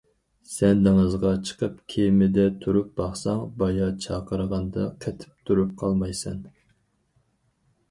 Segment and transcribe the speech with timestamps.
[0.51, 6.43] سەن دېڭىزغا چىقىپ كېمىدە تۇرۇپ باقساڭ، بايا چاقىرغاندا قېتىپ تۇرۇپ قالمايسەن.